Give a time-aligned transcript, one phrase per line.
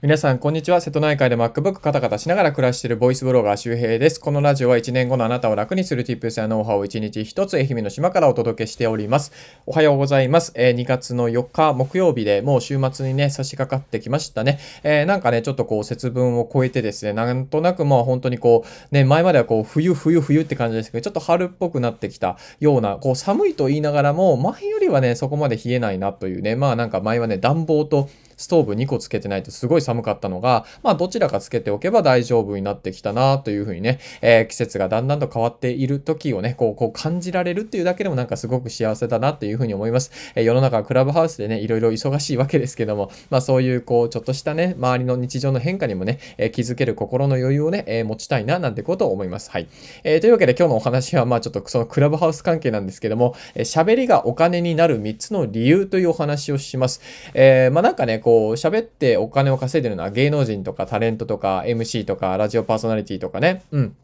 [0.00, 0.80] 皆さん、こんにちは。
[0.80, 4.20] 瀬戸内海で MacBook カタカタしながら暮らしているボイスブロガー周平です。
[4.20, 9.32] このラジオは1年後のあなたを楽にする Tips やノウハウを1日1つ愛媛の島からお届けしております。
[9.66, 10.52] おはようございます。
[10.54, 14.60] えー、2月の4日木曜日でもう週末にね、差し掛かってきましたね。
[14.84, 28.08] えー、なんかね、ちょっとこう節分を超えてですね、なんとなくまあ本当にこう、ね、前まではこう冬冬冬って感じですけど、ちょっと春っぽくなってきたような、こう寒いと言いながらも、前よりはね、そこまで冷えないなというね、まあなんか前はね、暖房と
[28.38, 40.12] ストーブ2個つけてないとすごい寒かったのが、まあどちらかつけておけば大丈夫になってきたなというふうにね、えー、季節がだんだんと変わっている時をね、こう、こう感じられるっていうだけでもなんかすごく幸せだなっていうふうに思います。
[40.36, 49.50] えー、世の中はクラブハウスでね、いろいろ忙しいわけですけども、まあそういうこう、ちょっとしたね、周りの日常の変化にもね、えー、気づける心の余裕をね、え持ちたいななんてことを思います。
[49.50, 49.66] はい。
[50.04, 57.00] えーというわけで今日のお話は、まあちょっとそのクラブハウス関係なんですけども、え喋りがお金になる3つの理由というお話をします。
[57.34, 63.62] えまあなんかね、こう、喋ってお金を稼いでるのは芸能人とかタレントとか MC とかラジオパーソナリティとかね。
[63.70, 63.96] うん。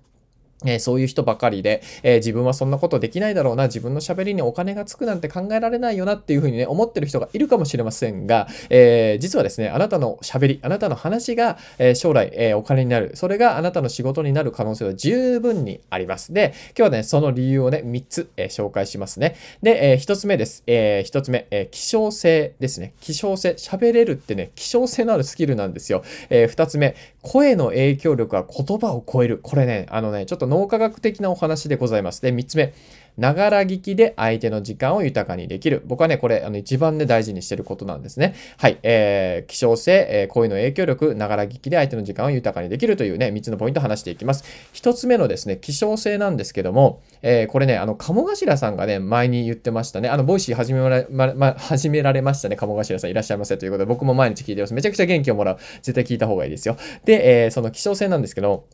[0.65, 16.33] えそういう人ばかりで、えー、自分はそんなことできないだろうな、自分の喋りにお金がつくなんて考えられないよなっていうふうにね、思ってる人がいるかもしれませんが、えー、実はですね、あなたの喋り、あなたの話が、えー、将来、えお金になる、それがあなたの仕事になる可能性は十分にあります。
[16.33, 19.37] で、今日はね、その理由をね、3つ、え紹介しますね。
[19.63, 20.63] で、え1つ目です。
[20.67, 22.95] え1つ目、え希少性ですね。
[23.01, 26.03] 希少性、喋れるってね、希少性のあるスキルなんですよ。
[26.31, 26.95] え2つ目、
[27.25, 29.41] 声の影響力は言葉を超える。
[29.43, 32.21] これね、あのね、ちょっと脳科学的なお話でございます。
[32.21, 32.75] で、3つ目。
[33.17, 35.83] ながら聞きで相手の時間を豊かにできる。
[35.87, 38.35] 僕はね、これ、あの、一番ね、大事にしてることなんですね。
[38.59, 38.79] はい。
[38.83, 44.45] えー、希少性、えー、声の影響力、ながら聞きで相手の時間を豊かにできるというね、3つのポイントを話していきます。
[44.73, 50.09] 1つ目のですね、希少性なんですけども、えー、これね、あの、鴨頭さんがね、前に言ってましたね。
[50.09, 52.57] あの、 Voicy始められ、ま、ま、始められましたね。
[52.57, 54.75] 鴨頭さんいらっしゃいませということで、僕も毎日聞いてます。
[54.75, 55.59] めちゃくちゃ元気をもらう。
[55.83, 56.77] 絶対聞いた方がいいですよ。
[57.05, 58.65] で、えー、その希少性なんですけど、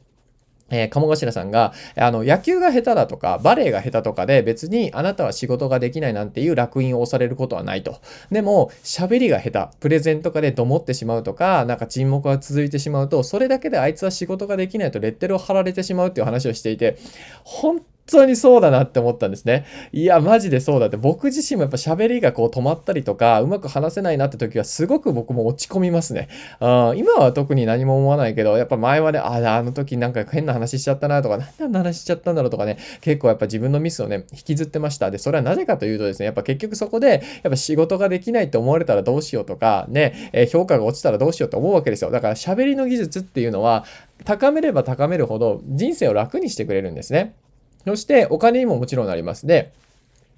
[0.71, 8.01] えー、鴨頭さんが、あの、野球が下手だとか、バレエが下手とかで別にあなたは仕事ができないなんていう烙印を押されることはないと。
[8.31, 16.97] でも、喋りが下手、プレゼンとかでどもってしまうとか、なんか沈黙が続いてしまうと、それだけであいつは仕事ができないとレッテルを貼られてしまうっていう話をしていて、
[17.45, 19.67] 本当にそうだなって思ったんですね。
[19.93, 20.97] いや、マジでそうだって。
[20.97, 26.29] 僕自身もやっぱ喋りがこう止まったりとか、うまく話せないなって時はすごく僕も落ち込みますね。
[26.61, 35.11] うん、今は特に何も思わないけど、やっぱ前はね、あ、あの時なんか変な話しちゃったなとか、なんであんな話しちゃったんだろうとかね、結構やっぱ自分のミスをね、引きずってました。
[35.11, 42.11] で、それはなぜかというとですね、やっぱ結局そこで、やっぱ仕事ができないって思われたらどうしようとか、ね、え、評価が落ちたらどうしようと思うわけですよ。
[42.11, 43.85] だから喋りの技術っていうのは、
[44.25, 47.35] 高めれば高めるほど人生を楽にしてくれるんですね。
[47.85, 49.47] そしてお金にももちろんなります。
[49.47, 49.73] で、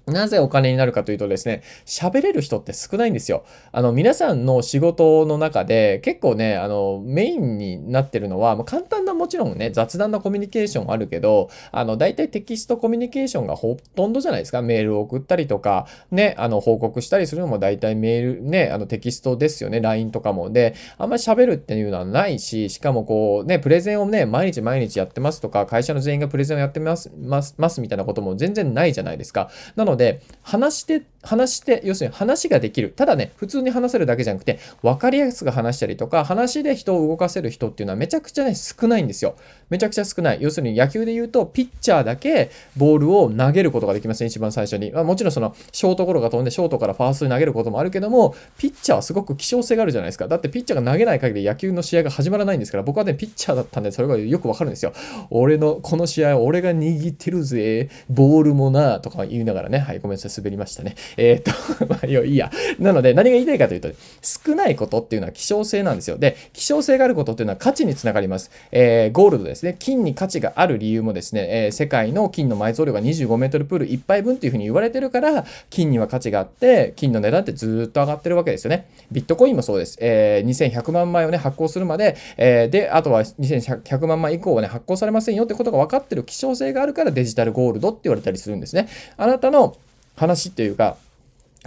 [0.05, 3.45] なぜお金になるかというとですね、喋れる人って少ないんですよ。
[3.71, 14.61] あの、皆さんの仕事の中で結構ね、あの、メインになってるのは、まあ、簡単なもちろんね、雑談なコミュニケーションあるけど、あの、大体テキストコミュニケーションがほとんどじゃないですか。
[14.61, 20.49] メールを送ったりとか、ね、あの、報告したりするのも大体メール、ね、あの、テキストですよね、LINE とかも。
[20.49, 29.49] で、あんまり喋るっていうのはないし、しかもこう、ね、プレゼンをね、毎日毎日やってますとか、会社の全員がプレゼンをやってます、ます、ますみたいなことも全然ないじゃないですか。
[29.77, 32.93] なので、話して、話して、要するに話ができる。
[32.95, 39.35] ただね、普通に話せるだけじゃなくて、分かりやすく話したりとか、話で人を動かせる人っていうのはめちゃくちゃね、少ないんですよ。
[39.69, 40.37] めちゃくちゃ少ない。
[40.41, 44.91] 要するに野球で言うと、ピッチャーだけボールを投げることができますね、一番最初に。
[44.91, 50.27] まあ、もちろんその、ショートゴロが飛んで、ショートからファーストに投げることもあるけども、ピッチャーはすごく希少性があるじゃないですか。
[50.27, 54.93] だってピッチャーが投げない限り野球の試合が始まらないんですから、僕はね、ピッチャーだったんで、それがよくわかるんですよ。
[55.29, 60.95] 俺の、この試合俺が握ってるぜ、ボールもな、とか言いながらね、はい、ごめんなさい、滑りましたね。
[61.17, 62.51] えー、っと、 まあ、いいや。
[62.79, 63.89] なので、何が言いたいかというと、
[64.21, 66.17] 少ないことっていうのは希少性なんですよ。
[66.17, 68.51] で、希少性があることっていうのは価値につながります。
[68.71, 69.75] えー、ゴールドですね。
[69.79, 78.87] 金に価値がある理由もですね、えー、世界の金の埋蔵量が25メートルプール1杯分っていうふうに言われてるから、金には価値があって、金の値段ってずっと上がってるわけですよね。
[79.11, 79.97] ビットコインもそうです。
[80.01, 88.87] えー、2100万枚をね、発行するまで、えー、で、あとは2100万枚以降はね、発行されませんよってことが分かってる希少性があるからデジタルゴールドって言われたりするんですね。
[89.17, 89.75] あなたの
[90.15, 90.97] 話っていうか、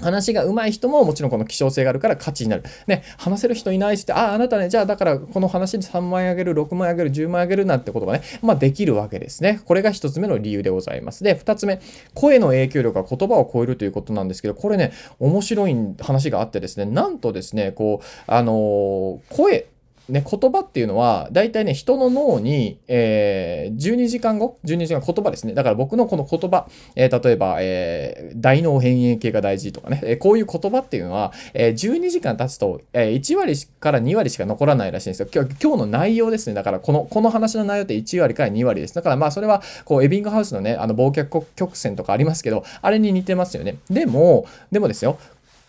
[0.00, 2.64] 話が上手い人ももちろんこの希少性があるから価値になる。
[2.86, 9.60] ね、話せる人いないしって、ああ、あなたね、じゃあだからこの話に3万円あげる、6万円あげる、10万円あげるなんてことがね、まあできるわけですね。
[9.64, 11.24] これが1つ目の理由でございます。
[11.24, 11.80] で、2つ目、
[12.14, 19.66] 声の影響力が言葉を超えるということなんですけど、これね、面白い話があってですね、なんとですね、こう、あのー、声、
[20.08, 25.54] ね、言葉っていうのは、大体ね、人の脳に、えー、12時間後 ?12 時間言葉ですね。
[25.54, 35.28] だから僕のこの言葉、えー、例えば、えー、大脳変形系が大事とかね、えー、こういう言葉っていうのは、えー、12時間経つと、えー、1割から2割しか残らないらしいんですよ。
[35.32, 36.54] 今日今日の内容ですね。
[36.54, 38.94] だから、この、この話の内容って1割から2割です。
[38.94, 43.78] だから、まあ、それは、こう、エビングハウスのね、あの、忘却曲線とかありますけど、あれに似てますよね。
[43.90, 45.18] でも、でもですよ、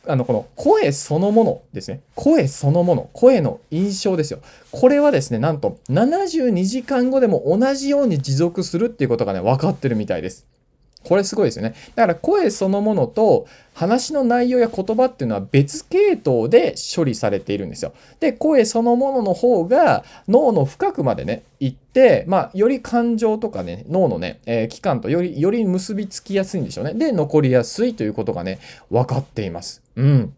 [0.07, 2.01] あの、この声そのものですね。
[2.15, 3.09] 声そのもの。
[3.13, 4.39] 声の印象ですよ。
[4.71, 10.47] これはですね、なんと72時間後でも同じように持続するっていうことがね、分かってるみたいです。
[11.07, 11.73] これすごいですよね。
[11.95, 17.93] だから声そのものと話の内容や言葉っていうのは別系統で処理されているんですよ。
[18.19, 26.93] で、声そのものの方が脳の深くまでね、行って、まあ、より感情とかね、脳のね、えー、器官とより、より結びつきやすいんでしょうね。
[26.93, 29.86] で、残りやすいということがね、分かっています。
[29.97, 30.37] うん。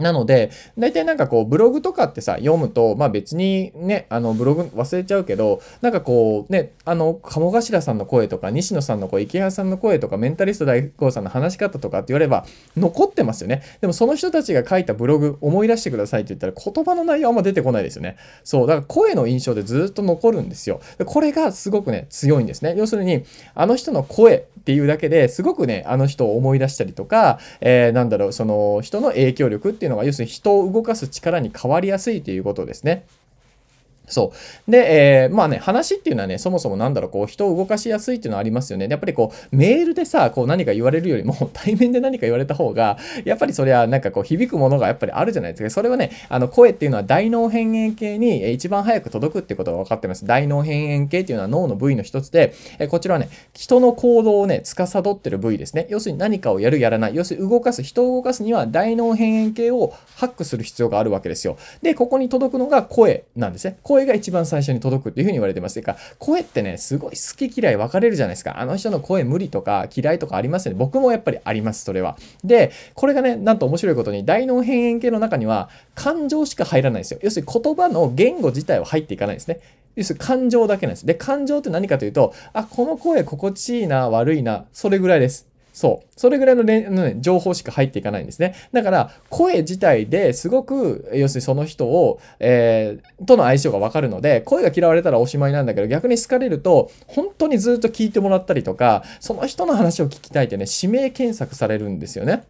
[0.00, 12.44] なので、大体なんかこう、ブログとかってさ、読むと、まあ別にね、あの、ブログ忘れちゃうけど、なんかこう、ね、あの、鴨頭さんの声とか、西野さんの声、池原さんの声とか、メンタリスト大悟さんの話し方とかって言われば、
[12.76, 13.62] 残ってますよね。
[13.80, 18.16] でもその人たちが書いたブログ、思い出してくださいって言ったら、言葉の内容あんま出てこないですよね。
[18.44, 20.80] そう、だから声の印象でずっと残るんですよ。
[21.04, 22.74] これがすごくね、強いんですね。
[22.76, 23.24] 要するに、
[23.54, 33.04] あの人の声っていうだけですごくね、あの人を思い出したりとか、えー、なんだろう、その人の影響力っていうのが、要するに人を動かす力に変わりやすいということですね。
[34.10, 34.32] そ
[34.68, 34.70] う。
[34.70, 38.88] で、えー、まあね、話っていうのはね、そもそもなんだろう、こう、人を動かしやすいっていうのはありますよね。
[38.90, 45.70] やっぱりこう、メールでさ、こう、何か言われるよりも、 対面で何か言われた方が、やっぱりそれはなんかこう、響くものがやっぱりあるじゃないですか。
[45.70, 50.26] それはね、あの、声っていうのは大脳辺縁系に一番早く届くってことが分かってます。
[50.26, 55.86] 大脳辺縁系っていうのは脳の部位の一つで、えこちらはね、人の行動をね、司ってる部位ですね。
[55.90, 57.14] 要するに何かをやる、やらない。
[57.14, 61.56] 要するに動かす、人を動かすには大脳辺縁系をハックする必要があるわけですよ。
[61.82, 63.78] で、ここに届くのが声なんですね。
[63.82, 65.74] 声声が一番最初に届くっていうふうに言われてます。
[65.74, 68.58] てか、声ってね、すごい好き嫌い分かれるじゃないですか。
[68.58, 70.78] あの人の声無理とか嫌いとかありますよね。
[70.78, 72.16] 僕もやっぱりあります、それは。
[72.42, 77.20] で、これがね、なんと面白いことに、大脳辺縁系の中には感情しか入らないんですよ。
[77.22, 79.60] 要するに言葉の言語自体は入っていかないんですね。
[79.96, 81.06] 要するに感情だけなんです。
[81.06, 85.49] で、感情って何かというと、あ、この声心地いいな、悪いな、それぐらいです。
[85.80, 86.06] そう。
[86.14, 88.54] それぐらいの、ね、情報しか入っていかないんですね。
[88.70, 102.42] だから、声自体ですごく、要するにその人を、えー、との相性がわかるので、声が嫌われたらおしまいなんだけど、逆に好かれると、本当にずっと聞いてもらったりとか、その人の話を聞きたいってね、指名検索されるんですよね。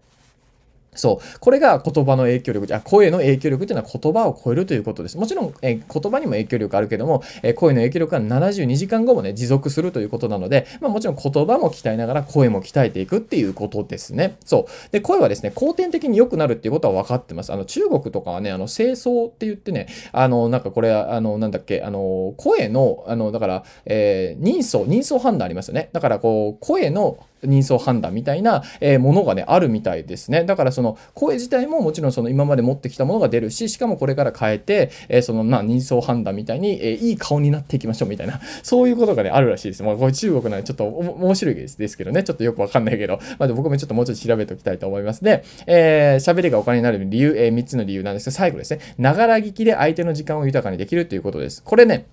[1.01, 1.39] そう。
[1.41, 5.19] これが言葉の影響力、じゃ声の影響力というのは言葉を超えるということです。
[5.19, 14.37] もちろん、え言葉にも影響力あるけども、え声の影響力は72時間後もね、持続するということなので、まあ、もちろん言葉も鍛えながら声も鍛えていくっていうことですね。
[14.45, 14.93] そう。
[14.93, 17.53] で、声はですね、後天的に良くなるっていうことは分かってます。
[17.53, 25.89] あの、中国とかはね、あの、清掃って言ってね、あの、なんかこれ、あの、なんだっけ、あの、声の、あの、だから、えー、人相、人相判断ありますよね。
[25.93, 30.45] だから、こう、声の人相判断みたいな、えものがね、あるみたいですね。
[30.45, 39.83] だからその声自体ももちろんその今まで持ってきたものが出るし、しかもこれから変えて、えそのま人相判断みたいに、えいい顔になっていきましょうみたいな、 そういうことがね、あるらしいです。
[39.83, 45.25] まあこれ中国なんでちょっと面白いですですけどね、ちょっとよくわかんないけど、まあ、僕もちょっともうちょっと調べておきたいと思います。
[45.25, 51.63] で、えー、喋りがお金になる理由、えー、3つの理由なんですけど、最後ですね、ながら聞きで相手の時間を豊かにできるということです。
[51.63, 52.07] これね、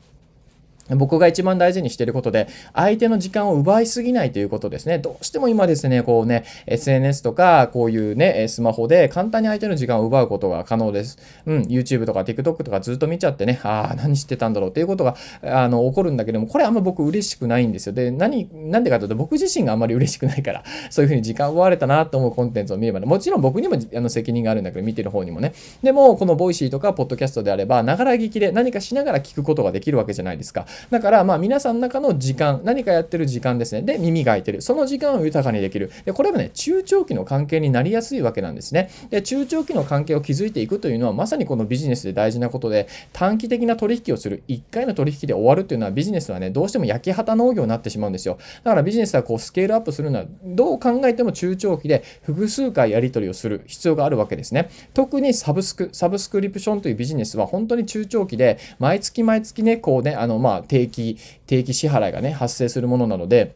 [0.96, 5.00] 僕が一番大事にしていることで、相手の時間を奪いすぎないということですね。
[5.00, 11.18] どうしても今ですね、こうね、SNS とか、こういうね、スマホで簡単に相手の時間を奪うことが可能です。
[11.46, 17.94] うん、YouTube とか TikTok とかずっと見ちゃってね、ああ、何してたんだろうっていうことが、あの、起こるんだけども、これあんま僕嬉しくないんですよ。
[17.94, 25.54] で、何、なんでかというと、僕自身があんまり嬉しくないから、 そういうふうに時間を奪われたなと思うコンテンツを見ればね、もちろん僕にもあの責任があるんだけど、見てる方にもね。
[25.84, 30.66] でも、この Voicyとか、ポッドキャストであれば、ながら聞きで何かしながら聞くことができるわけじゃないですか。
[30.90, 33.82] だから、まあ、皆さんの中の時間、何かやってる時間ですね。
[33.82, 34.62] で、耳が開いてる。
[34.62, 35.92] その時間を豊かにできる。
[36.06, 38.90] で、これはね、中長期の関係になりやすいわけなんですね。
[39.10, 44.44] で、中長期の関係を築いていくというのは、まさにこのビジネスで大事なことで、短期的な取引をする。
[44.48, 48.38] 1回の取引で終わるっていうのは、ビジネスはね、どうしても焼き畑農業になってしまうんですよ。
[48.64, 54.70] だからビジネスはこう、スケールアップするのは、どう考えても中長期で複数回やり取りをする必要があるわけですね。
[54.94, 63.56] 特にサブスク、サブスクリプションというビジネスは本当に中長期で、毎月毎月ね、こうね、あの、まあ、定期、定期支払いがね、発生するものなので、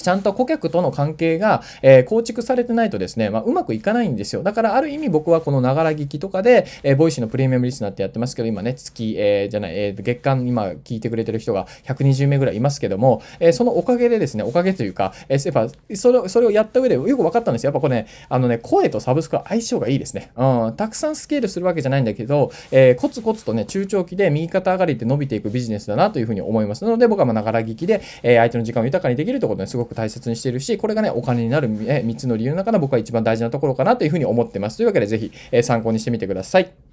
[0.00, 4.42] ちゃんと顧客との関係が、えー、構築されてないとですね、まあ、うまくいかないんですよ。
[4.42, 17.68] だからある意味僕はこのながら聞きとかで、えー、 Voicyのプレミアムリスナーってやってますけど、今ね、月、えー、じゃない、えー、月間今聞いてくれてる人が120名ぐらいいますけども、えー、そのおかげでですね、おかげというか、えー、やっぱそれそれをやった上でよく分かったんですよ。
[17.68, 20.30] やっぱこれね、あのね、声とサブスクは相性がいいですね。
[20.36, 34.78] うん、たくさんスケールするわけじゃないんだけど、えー、コツコツとね、中長期で右肩上がりって伸びていくビジネスだなというふうに思いますなので、僕はまながら聞きで、えー、相手の時間を豊かにできるということですごく大切にしているし、これがね、お金になる、3つの理由の中の僕は一番大事なところかなというふうに思ってます。
[34.78, 36.87] というわけで、ぜひ、え参考にしてみてください。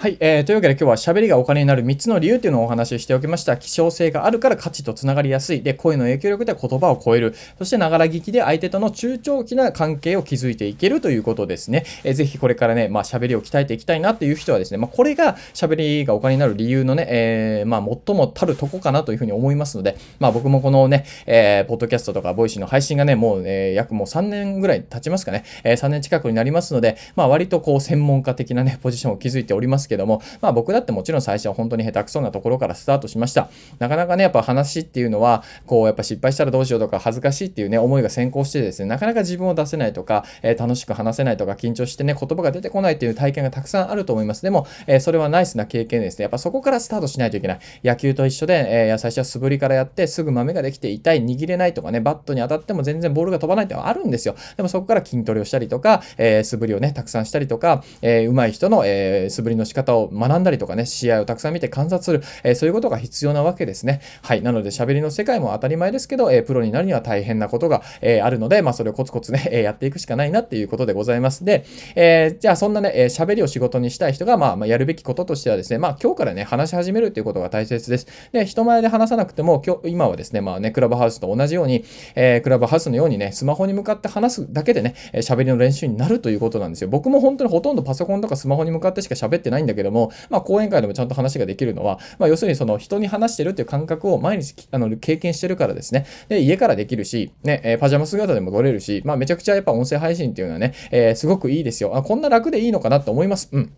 [0.00, 3.56] はい、えー、というわけで今日は喋りがお金になる3つの理由というのをお話ししておきました。
[3.56, 5.60] 希少性があるから価値とつながりやすい。
[5.60, 7.34] で、声の影響力で言葉を超える。
[7.58, 11.82] そして、ながら聞きで相手との中長期な関係を築いていけるということですね。
[12.04, 33.48] えー、ぜひこれからね、まあ、喋りを鍛えていきたいなっていう人はですね、まあ、これが喋りがお金になる理由のね、えー、まあ、最もたるとこかなというふうに思いますので、まあ、僕もこのね、えー、ポッドキャストとか Voicyの配信がね、もう、えー、約もう3年ぐらい経ちますかね、えー、3年近くになりますので、まあ、割とこう、専門家的なね、ポジションを築いておりますけども、まあ、僕だってもちろん最初は本当に下手くそなところからスタートしました。
[33.78, 44.42] なかなかね、やっぱ話っていうのは、こう、やっぱ失敗したらどうしようとか恥ずかしいっていうね、思いが先行してですね、なかなか自分を出せないとか、えー、楽しく話せないとか、緊張してね、言葉が出てこないっていう体験がたくさんあると思います。
[44.42, 46.24] でも、えー、それはナイスな経験ですね。
[46.24, 47.58] やっぱそこからスタートしないといけない。
[47.84, 54.34] 野球と一緒で、えー、最初は素振りからやって、すぐ豆ができて痛い、握れないとかね、バットに当たっても全然ボールが飛ばないってのはあるんですよ。
[54.56, 64.00] でもそこから筋トレをしたりとか、え素振りをね、たくさんしたりとか、え上手い人の、え素振りの仕方方を学んだりとかね、試合をたくさん見て観察する、えー、そういうことが必要なわけですね。
[64.22, 64.42] はい。
[64.42, 71.44] なので、喋りの世界も当たり前ですけど、えー、プロになるには大変なことが、えー、あるので、まあ、それをコツコツね、えやっていくしかないなっていうことでございます。
[71.44, 78.06] で、えじゃあ、そんなね、え喋りを仕事にしたい人が、まあ、まあ、やるべきこととしてはですね、まあ、今日からね、話し始めるっていうことが大切です。
[78.32, 86.88] で、人前で話さなくても、今日、今はですね、まあね、クラブハウスと同じように、えクラブハウスのようにね、スマホに向かって話すだけでね、喋りの練習になるということなんですよ。
[86.88, 96.06] 僕も本当にほとんどパソコンとかスマホに向かってしか喋ってないんだけども、まあ、講演会でもちゃんと話ができるのは、まあ、要するにその人に話してるっていう感覚を毎日あの経験してるからですね。
[96.28, 101.96] で、家からできるし、ね、えー、パジャマ姿でも撮れるし、まあ、めちゃくちゃやっぱ音声配信っていうのはね、えー、すごくいいですよ。
[101.96, 103.48] あ、こんな楽でいいのかなと思います。
[103.52, 103.72] うん。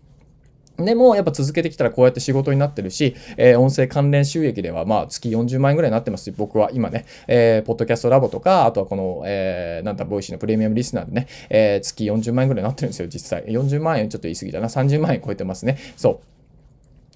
[0.85, 13.45] でも、やっぱ続けてきたらこうやって仕事になってるし、えー、音声関連収益では、まあ、月40万円ぐらいになってますし、僕は今ね、えー、ポッドキャストラボとか、あとはこの、えー、なんだ、 Voicyのプレミアムリスナーでね、えー、月40万円ぐらいになってるんですよ、実際。
[13.45, 14.69] 40万円ちょっと言い過ぎだな。
[14.69, 15.79] 30万円超えてますね。
[15.97, 16.40] そう。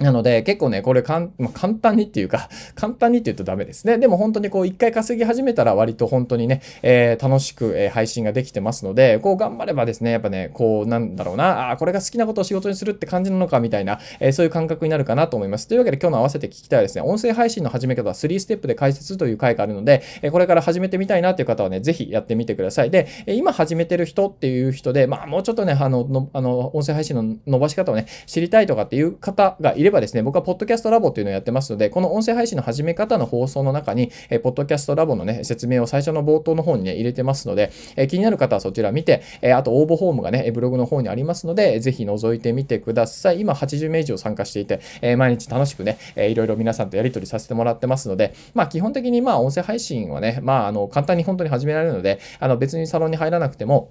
[0.00, 3.96] なので、結構ね、これかん、まあ、簡単にっていうか、 簡単にって言うとダメですね。
[3.98, 15.68] でも本当にこう、一回稼ぎ始めたら割と本当にね、えー、楽しく、えー、配信ができてますので、こう頑張ればですね、やっぱね、こう、なんだろうな、あこれが好きなことを仕事にするって感じなのかみたいな、えー、そういう感覚になるかなと思います。
[15.68, 22.90] というわけで今日の合わせて聞きたいですね、音声配信の始め方は3ステップで解説という回があるので、えこれから始めてみたいなっていう方はね、ぜひやってみてください。
[22.90, 43.40] で、今始めてる人っていう人で、まあもうちょっとね、あの、のあの音声配信の伸ばし方をね、知りたいとかっていう方がいるればですね、僕はポッドキャストラボっていうのをやってますので、この音声配信の始め方の放送の中に、えー、ポッドキャストラボのね、説明を最初の冒頭の方にね、入れてますので、えー、気になる方はそちら見て、えー、あと応募フォームがね、ブログの方にありますので、ぜひ覗いてみてください。
[43.40, 53.90] 今80名以上参加していて、え毎日楽しくね、えー、いろいろ皆さんとやり取りさせてもらってますので、まあ基本的にまあ音声配信はね、まああの簡単に本当に始められるので、あの別にサロンに入らなくても、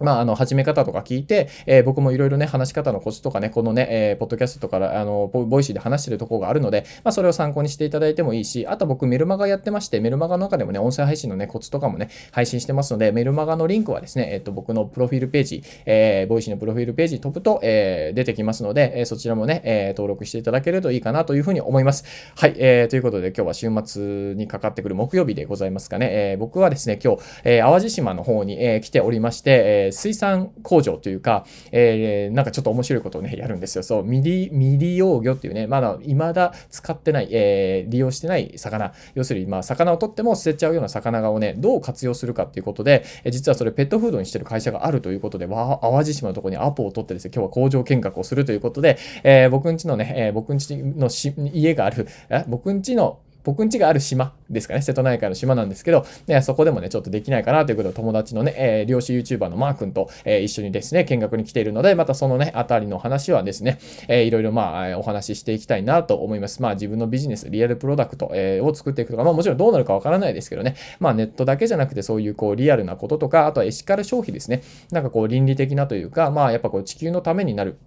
[0.00, 22.04] まあ、あの、始め方とか聞いて、えー、僕もいろいろね、話し方のコツとかね、このね、えー、ポッドキャストとか、あの、 Voicyで話してるところがあるので、まあ、それを参考にしていただいてもいいし、あと僕メルマガやってまして、メルマガの中でもね、音声配信のね、コツとかもね、配信してますので、メルマガのリンクはですね、えっ、ー、と、僕のプロフィールページ、えー、 Voicyのプロフィールページ飛ぶと、えー、出てきますので、えー、そちらもね、えー、登録していただけるといいかなというふうに思います。
[22.36, 33.82] はい、えー、ということで今日は週末にかかってくる木曜日でございますかね、えー、僕はですね、今日、えー、淡路島の方に、えー、来ておりまして、えー、水産工場というか、えー、なんかちょっと面白いことをね、やるんですよ。
[33.82, 38.92] そう、未利、未利用魚っていうね、まだ未だ使ってない、えー、利用してない魚。
[39.14, 51.08] 要するに、まあ、魚を取っても捨てちゃうような魚をね、どう活用するかっていうことで、え実はそれペットフードにしてる会社があるということで、わ淡路島のところにアポを取ってですね、今日は工場見学をするということで、え、僕んちのね、え、僕んちの
[51.52, 63.78] 家がある、え僕んちの僕ん家がある島ですかね、瀬戸内海の島なんですけど、ね、そこでもね、ちょっとできないかなということで、友達のね、えー、漁師 YouTuber のマー君と、えー、一緒にですね、見学に来ているので、またそのね、あたりの話はですね、
[64.08, 66.62] えー、いろいろまあ、お話ししていきたいなと思います。
[66.62, 77.78] まあ、自分のビジネス、リアルプロダクト、えー、を作っていくとか、まあ、もちろんどうなるかわからないですけどね、まあ、ネットだけじゃなくて、そういうこう、リアルなこととか、あとはエシカル消費ですね、なんかこう、倫理的なというか、まあ、やっぱこう、地球のためになる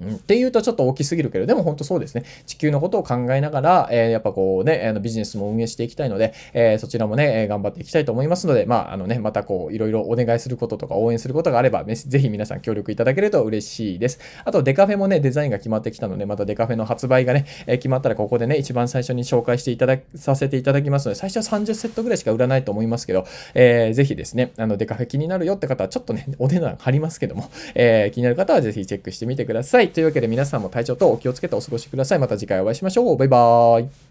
[0.00, 2.24] うん、っていうとちょっと大きすぎるけど、でも本当そうですね。
[2.46, 14.20] 地球のことを考えながら、えー、やっぱこうね、あのビジネスも運営していきたいので、えー、そちらもねえ、頑張っていきたいと思いますので、まあ、あのね、またこう、いろいろお願いすることとか応援することがあれば、ぜひ皆さん協力いただけると嬉しいです。
[14.44, 23.24] あと、デカフェもね、デザインが決まってきたので、またデカフェの発売がね、えー、決まったらここでね、一番最初に紹介していたださせていただきますので、最初は30セットぐらいしか売らないと思いますけど、
[23.54, 29.90] えー、ぜひですね、あの、デカフェ気になるよって方は、ちょっとね、お値段張りますけども、えー、気になる方はぜひチェックしてみてくださいい。
[29.90, 32.18] というわけで皆さんも体調とお気をつけてお過ごしください。
[32.18, 33.16] また次回お会いしましょう。
[33.16, 34.05] バイバーイ。